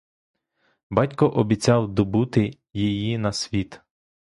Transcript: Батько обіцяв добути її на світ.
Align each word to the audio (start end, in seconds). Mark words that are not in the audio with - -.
Батько 0.89 1.27
обіцяв 1.29 1.87
добути 1.89 2.57
її 2.73 3.17
на 3.17 3.31
світ. 3.33 3.81